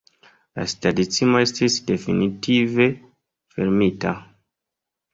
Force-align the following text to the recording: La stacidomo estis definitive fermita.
La 0.59 0.63
stacidomo 0.71 1.43
estis 1.49 1.77
definitive 1.91 2.91
fermita. 3.55 4.19